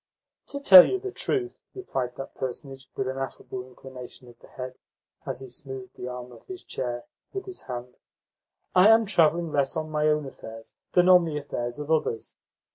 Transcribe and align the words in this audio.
"To 0.47 0.59
tell 0.59 0.83
you 0.83 0.97
the 0.99 1.11
truth," 1.11 1.61
replied 1.75 2.15
that 2.15 2.33
personage 2.33 2.89
with 2.95 3.07
an 3.07 3.19
affable 3.19 3.63
inclination 3.63 4.27
of 4.27 4.39
the 4.39 4.47
head 4.47 4.73
as 5.27 5.41
he 5.41 5.47
smoothed 5.47 5.95
the 5.95 6.07
arm 6.07 6.31
of 6.31 6.47
his 6.47 6.63
chair 6.63 7.05
with 7.33 7.45
his 7.45 7.61
hand, 7.69 7.97
"I 8.73 8.87
am 8.87 9.05
travelling 9.05 9.51
less 9.51 9.77
on 9.77 9.91
my 9.91 10.07
own 10.07 10.25
affairs 10.25 10.73
than 10.93 11.07
on 11.07 11.25
the 11.25 11.37
affairs 11.37 11.77
of 11.77 11.91
others. 11.91 12.33